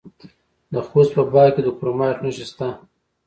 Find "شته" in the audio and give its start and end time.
2.49-2.67